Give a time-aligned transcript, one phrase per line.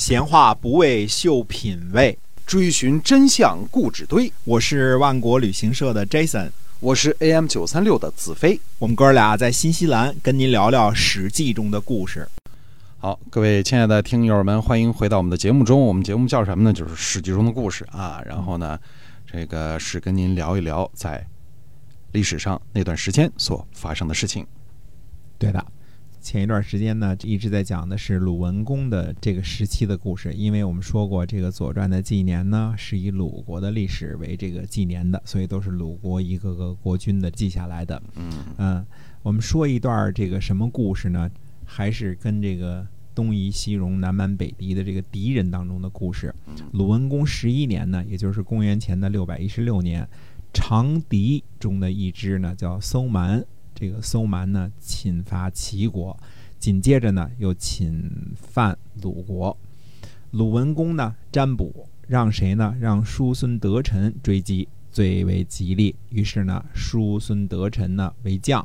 [0.00, 4.32] 闲话不为秀品味，追寻真相故纸堆。
[4.44, 8.58] 我是万国旅行社的 Jason，我是 AM 九三六的子飞。
[8.78, 12.26] 我们哥俩在新西兰跟您聊聊《史记》中的故事。
[12.96, 15.78] 好，各位亲爱的听友们，欢迎回到我们的节目中。
[15.78, 16.72] 我们节目叫什么呢？
[16.72, 18.22] 就是《史记》中的故事啊。
[18.24, 18.80] 然后呢，
[19.30, 21.22] 这个是跟您聊一聊在
[22.12, 24.46] 历史上那段时间所发生的事情。
[25.36, 25.62] 对的。
[26.20, 38.00] 前一段时间呢，一直在讲的是鲁文公的这个时期的故事，因为我们说过，这个《左传》的纪年呢是以鲁国的历史为这个纪年的，所以都是鲁国一个个国君的记下来的。
[38.16, 38.86] 嗯嗯，
[39.22, 41.30] 我们说一段这个什么故事呢？
[41.64, 46.34] 还是跟这个东夷西戎、南蛮北狄的这个敌人当中的故事。
[46.72, 50.06] 鲁文公十一年呢，也就是公元前的六百一十六年，
[50.52, 53.44] 长狄中的一支呢叫搜蛮。
[53.80, 56.14] 这个搜蛮呢侵伐齐国，
[56.58, 59.56] 紧接着呢又侵犯鲁国。
[60.32, 62.76] 鲁文公呢占卜，让谁呢？
[62.78, 65.96] 让叔孙得臣追击最为吉利。
[66.10, 68.64] 于是呢，叔孙得臣呢为将，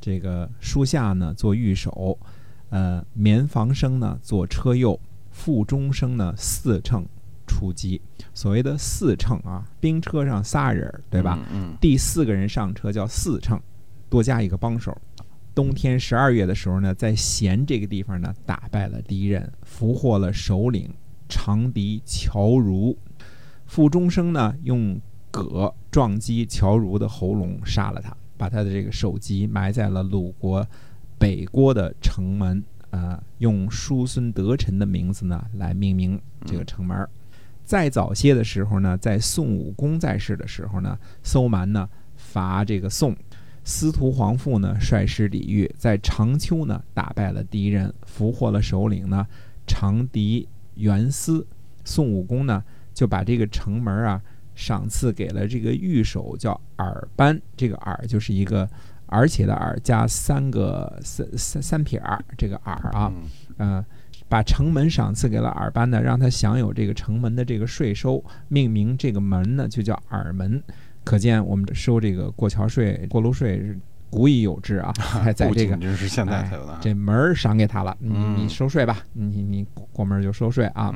[0.00, 2.16] 这个叔夏呢做御手，
[2.70, 4.98] 呃，绵房生呢做车右，
[5.32, 7.04] 傅中生呢四乘
[7.44, 8.00] 出击。
[8.32, 11.44] 所谓的四乘啊，兵车上仨人，对吧？
[11.52, 13.60] 嗯，第四个人上车叫四乘。
[14.14, 14.96] 多加一个帮手。
[15.56, 20.88] 冬天十二月的时候呢，在咸这个地方呢，打败了敌人，俘获了首领
[21.28, 22.96] 长笛乔如。
[23.66, 24.96] 傅中生呢，用
[25.32, 30.64] 戈撞击乔如的喉咙，杀了他，把他的这个首级埋在了鲁国
[31.18, 32.62] 北郭的城门。
[32.90, 36.96] 啊，用叔孙得臣的名字呢来命名这个城门。
[37.64, 43.12] 再早些的时候呢，在宋武公在世的时候呢，搜蛮呢伐这个宋。
[43.64, 49.26] 司徒皇父呢率师抵御，在长丘呢打败了敌人，俘获了首领呢
[49.66, 51.46] 长笛元思。
[51.82, 52.62] 宋武公呢
[52.92, 54.20] 就把这个城门啊
[54.54, 57.40] 赏赐给了这个御手，叫耳班。
[57.56, 58.68] 这个耳就是一个
[59.06, 63.12] 而且的耳加三个三三三撇儿，这个耳啊，
[63.58, 63.84] 嗯，
[64.28, 70.62] 把城门赏赐给了耳班呢，让他享有这个城门的这个税收，命名这个门呢就叫耳门。
[71.04, 73.78] 可见我们收这个过桥税、过路税是
[74.08, 76.78] 古已有之啊， 还在这个是现在才有的。
[76.80, 80.94] 这门儿赏给他了，你你收税吧，你你过门就收税啊。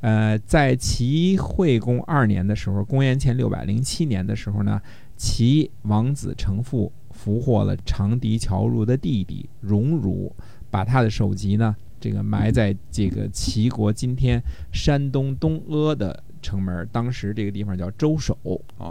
[0.00, 4.80] 呃，在齐惠公二年的时候，公元前六百零七年的时候呢，
[5.16, 10.30] 齐王子成父俘获了长笛乔如的弟弟荣如，
[10.70, 14.40] 把他的首级呢，这个埋在这个齐国今天
[14.72, 16.22] 山东东阿的。
[16.44, 18.36] 城门，当时这个地方叫周守，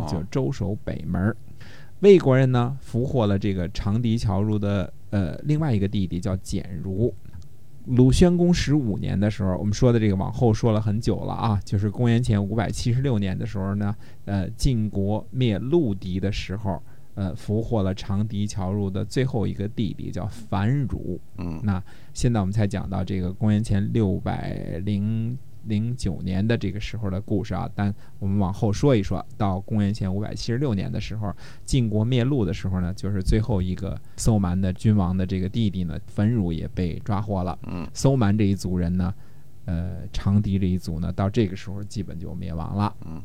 [0.10, 1.34] 叫周守北门。
[2.00, 7.14] 魏国人呢，俘获了这个长笛乔如的呃另外一个弟弟，叫简如。
[7.86, 16.82] 鲁宣公十五年的时候，我们说的这个往后说了很久了啊，就是公元前五百七十六年的时候呢，呃，晋国灭陆敌的时候，
[17.14, 21.20] 呃，俘获了长笛乔如的最后一个弟弟，叫樊儒。
[21.38, 21.82] 嗯，那
[22.14, 25.38] 现在我们才讲到这个公元前六百零。
[25.66, 37.58] 零九年的这个时候的故事啊，但我们往后说一说，到公元前五百七十六年的时候，晋国灭陆的时候呢，就是最后一个搜蛮的君王的这个弟弟呢，焚汝也被抓获了。
[37.68, 39.14] 嗯，搜蛮这一族人呢，
[39.66, 42.96] 呃，长笛这一族呢，到这个时候基本就灭亡了。
[43.06, 43.22] 嗯。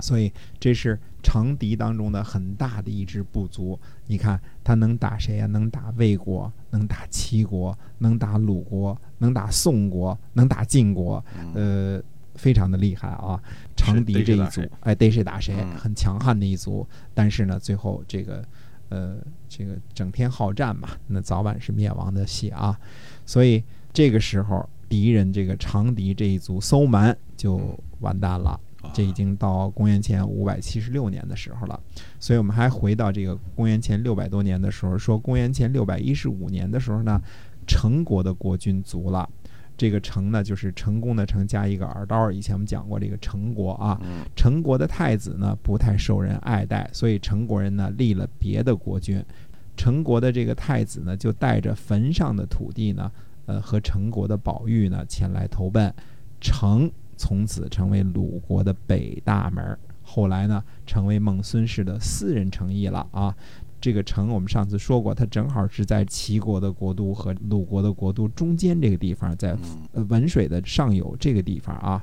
[0.00, 3.78] 所以这是长笛当中的很大的一支部族。
[4.06, 5.46] 你看他能打谁呀？
[5.46, 11.24] 能打魏国，能打齐国，能打鲁国，能打宋国，能打晋国，
[11.54, 12.02] 呃，
[12.34, 13.40] 非常的厉害啊！
[13.76, 16.86] 长笛这一族，哎，逮谁打谁，很强悍的一族。
[17.12, 18.44] 但是呢，最后这个，
[18.88, 19.16] 呃，
[19.48, 22.78] 这个整天好战嘛，那早晚是灭亡的戏啊。
[23.26, 23.62] 所以
[23.92, 28.58] 这个时候，敌人这个长笛这一族搜蛮就完蛋了。
[28.94, 31.78] 这已经到公元前五百七十六年的时候了，
[32.18, 37.20] 所以我们还回到这个公元前六百多年的时候，说公元前六百一十五年的时候呢，
[37.66, 39.28] 成国的国君卒了。
[39.76, 42.30] 这个成呢，就是成功的成加一个耳刀。
[42.30, 43.98] 以前我们讲过这个成国啊，
[44.36, 49.24] 成国的太子呢不太受人爱戴，所以成国人呢立了别的国君。
[49.76, 53.10] 成国的这个太子呢就带着坟上的土地呢，
[53.46, 55.90] 呃和成国的宝玉呢前来投奔
[56.42, 56.90] 成。
[57.20, 63.36] 从此成为鲁国的北大门，后来呢，成为孟孙氏的私人城邑了啊。
[63.78, 69.54] 这个城我们上次说过，它正好是在齐国的国都和鲁国的国都中间这个地方，在
[70.08, 72.02] 文水的上游这个地方啊。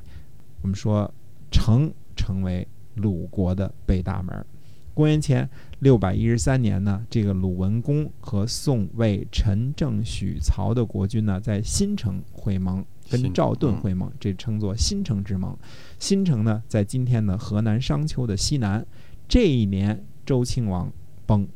[0.62, 1.12] 我们说
[1.52, 4.46] 城成为鲁国的北大门。
[4.94, 5.50] 公元前
[5.80, 12.86] 六百一十三年呢，这个鲁文公和宋、魏、陈、郑、许、曹的国君呢，在新城会盟。
[13.10, 15.58] 跟新赵盾嗯会盟，这称作新城之盟。
[16.00, 18.86] 新城呢，在今天的河南商丘的西南。
[19.28, 20.92] 这一年，周庆王
[21.26, 21.48] 崩，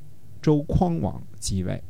[0.41, 1.81] 周匡王继位。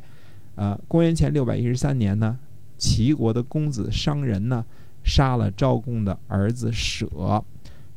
[0.55, 2.37] 呃，公元前六百一十三年呢，
[2.77, 4.63] 齐国的公子商人呢，
[5.03, 7.43] 杀了昭公的儿子舍，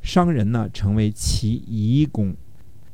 [0.01, 2.35] 商人呢成为齐夷公。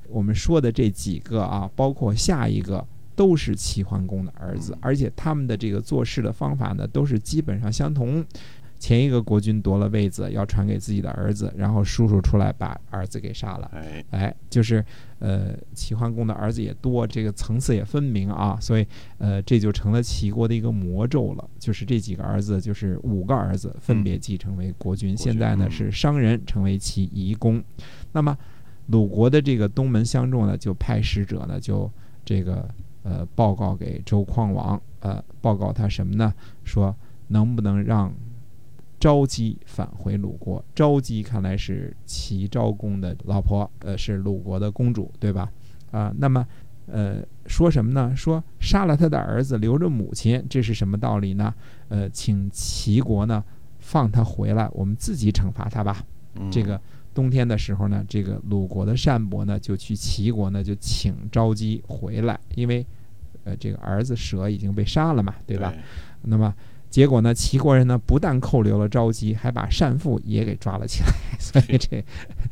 [0.09, 2.85] 我们说的这几个啊，包括下一个，
[3.15, 8.25] 都是齐桓公的儿子嗯，而且他们的这个做事的方法呢，都是基本上相同。
[8.81, 13.71] 前一个国君夺了位子，要传给自己的儿子，然后叔叔出来把儿子给杀了。
[13.75, 14.83] 哎，哎，就是
[15.19, 18.87] 呃，齐桓公的儿子也多，这个层次也分明啊，所以
[19.19, 21.47] 呃，这就成了齐国的一个魔咒了。
[21.59, 25.15] 就是这几个儿子，就是五个儿子分别继承为国君。
[25.15, 27.63] 现在呢嗯是商人成为齐夷公，
[28.13, 28.35] 那么
[28.87, 31.89] 鲁国的这个东门相仲呢，就派使者呢，就
[32.25, 32.67] 这个
[33.03, 36.33] 呃报告给周匡王，呃，报告他什么呢？
[36.65, 36.97] 说
[37.29, 38.11] 能不能让
[39.01, 40.63] 昭姬返回鲁国。
[40.75, 45.51] 昭姬看来是齐昭公的老婆，呃，是鲁国的公主，对吧？
[45.91, 46.47] 啊、那么，
[46.87, 47.17] 呃，
[47.47, 48.15] 说什么呢？
[48.15, 51.53] 说杀了他的儿子，留着母亲，这是什么道理呢？
[51.89, 53.43] 呃，请齐国呢
[53.79, 56.05] 放他回来，我们自己惩罚他吧。
[56.35, 56.81] 嗯这个
[57.13, 62.87] 冬天的时候呢，这个鲁国的善伯呢就去齐国呢就请昭姬回来，因为
[63.43, 65.75] 呃这个儿子舍已经被杀了嘛，对吧？？
[66.23, 66.55] 那么
[66.91, 71.09] 结果呢，齐国人呢不但扣留了昭姬，还把单父也给抓了起来。
[71.39, 72.05] 所以这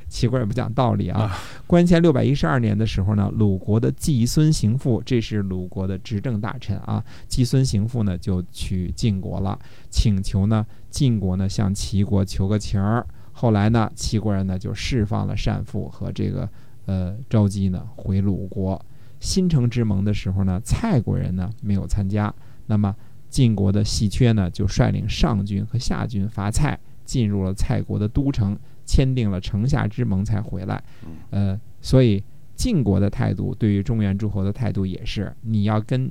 [0.08, 1.38] 齐国人不讲道理啊啊！
[1.66, 9.58] 公元前六百一十二年的时候呢，鲁国的季孙行父，这是鲁国的执政大臣啊，季孙行父呢就去晋国了，
[9.90, 13.04] 请求呢晋国呢向齐国求个情儿。
[13.32, 16.48] 后来呢，齐国人呢就释放了单父和这个
[16.86, 18.80] 呃昭姬呢回鲁国。
[19.20, 22.32] 新城之盟的时候呢，蔡国人呢没有参加，
[22.66, 22.94] 那么
[23.28, 30.82] 晋国的细缺呢就率领上军和下军伐蔡，进入了蔡国的都城，签订了城下之盟才回来。
[31.04, 32.22] 嗯呃，所以
[32.54, 36.10] 晋国的态度对于中原诸侯的态度也是，你要跟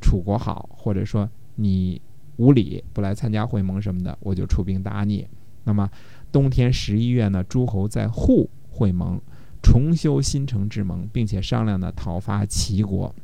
[0.00, 2.00] 楚国好，或者说你
[2.36, 5.26] 无礼不来参加会盟什么的，我就出兵打你。
[5.64, 5.88] 那么
[6.30, 9.20] 冬天十一月呢，诸侯在户会盟，
[9.62, 13.14] 重修新城之盟，并且商量呢讨伐齐国。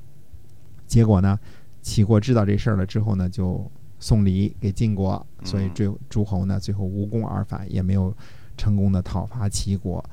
[0.87, 1.39] 结果呢，
[1.83, 8.15] 齐国知道这事儿了之后呢，就送礼给晋国，所以嗯这诸侯呢最后无功而返，也没有
[8.57, 10.05] 成功的讨伐齐国。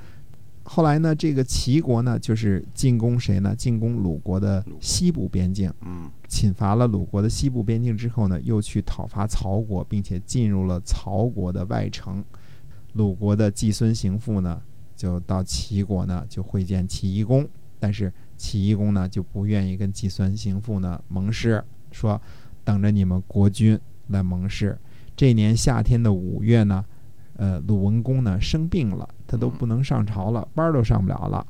[0.63, 3.55] 后来呢，这个齐国呢，就是进攻谁呢？
[3.55, 12.23] 进攻鲁国的西部边境，嗯侵伐了鲁国的西部边境之后呢，又去讨伐曹国，并且进入了曹国的外城。
[12.93, 14.61] 鲁国的季孙行父呢，
[14.95, 17.47] 就到齐国呢，就会见齐懿公，
[17.79, 22.19] 但是齐懿公呢就不愿意跟季孙行父呢盟誓，说
[22.63, 23.77] 等着你们国君
[24.07, 24.75] 来盟誓。
[25.15, 26.83] 这年夏天的五月呢，
[27.35, 31.45] 呃，鲁文公呢生病了，他都不能上朝了，班儿都上不了了，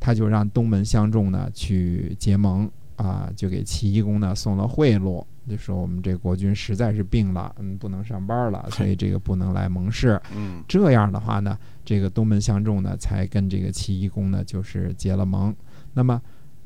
[0.00, 10.20] 他就让东门相仲呢去结盟啊，就给齐懿公呢送了贿赂，就说我们这国君实在是病了，嗯，不能上班了，所以这个不能来盟誓。
[10.34, 15.54] 嗯这样的话呢，这个东门相仲呢才跟这个齐懿公呢就是结了盟。
[15.94, 16.20] 那么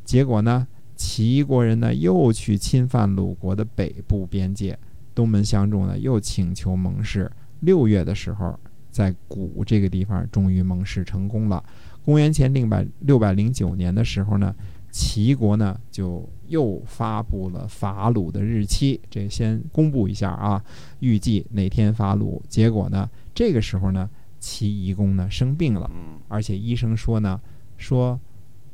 [0.04, 4.78] 结果呢，齐国人呢又去侵犯鲁国的北部边界，
[5.14, 7.30] 东门相仲呢又请求盟誓。
[7.60, 8.58] 六月的时候，
[8.90, 11.62] 在谷这个地方终于盟誓成功了。
[12.04, 14.54] 公元前六百六百零九年的时候呢，
[14.90, 20.62] 齐国呢就又发布了伐鲁的日期，这先公布一下啊，
[21.00, 22.40] 预计哪天伐鲁。
[22.48, 24.08] 结果呢，这个时候呢，
[24.38, 27.40] 齐夷公呢生病了，嗯而且医生说呢，
[27.76, 28.20] 说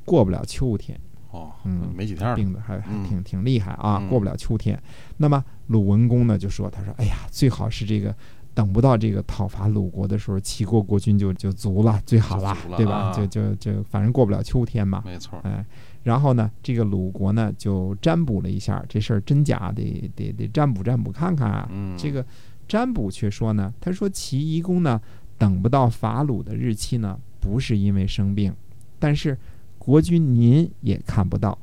[0.04, 0.98] 过不了秋天，
[1.30, 2.78] 哦，嗯没几天了，病的还
[3.08, 4.80] 挺挺厉害啊，嗯过不了秋天。
[5.16, 8.14] 那么鲁文公呢就说，他说，哎呀，最好是这个。
[8.54, 12.96] 等不到这个讨伐鲁国的时候，齐国国君就就足了，最好了，了对吧？
[12.96, 15.64] 啊就就就反正过不了秋天嘛，没错，哎，
[16.02, 21.66] 然后呢，这个鲁国呢就占卜了一下，这事儿真假得得得占卜占卜看看啊。
[21.72, 22.22] 嗯，这个
[22.68, 25.00] 占卜却说呢，他说齐夷公呢
[25.38, 28.54] 等不到伐鲁的日期呢，不是因为生病，
[28.98, 29.34] 但是
[29.82, 31.58] 国君您也看不到。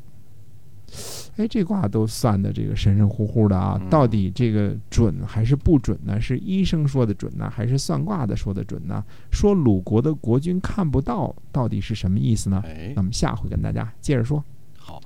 [1.37, 6.19] 哎，这卦都算的这个神神乎乎的啊，嗯到底这个准还是不准呢？
[6.19, 9.01] 是医生说的准呢，还是算卦的说的准呢？
[9.31, 12.61] 说鲁国的国君看不到，到底是什么意思呢？
[12.65, 14.43] 哎那，么下回跟大家接着说。
[14.77, 14.99] 好，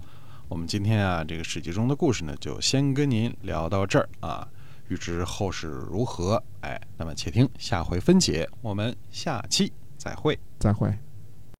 [0.48, 4.48] 我们今天啊，这个史记中的故事呢，就先跟您聊到这儿啊。
[4.90, 8.50] 预知后事如何，哎，那么且听下回分解。
[8.62, 10.40] 我们下期再会。
[10.58, 10.92] 再会。